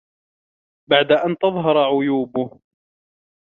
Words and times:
بَعْدَ 0.89 1.11
أَنْ 1.11 1.37
تَظْهَرَ 1.37 1.77
عُيُوبُهُ 1.77 2.59